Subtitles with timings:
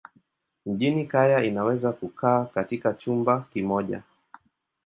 [0.65, 4.03] Mjini kaya inaweza kukaa katika chumba kimoja.